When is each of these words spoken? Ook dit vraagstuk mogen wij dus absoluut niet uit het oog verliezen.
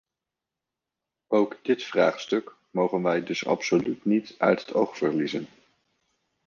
Ook 1.27 1.59
dit 1.63 1.83
vraagstuk 1.83 2.55
mogen 2.71 3.01
wij 3.03 3.23
dus 3.23 3.45
absoluut 3.45 4.05
niet 4.05 4.35
uit 4.37 4.59
het 4.59 4.73
oog 4.73 4.97
verliezen. 4.97 5.47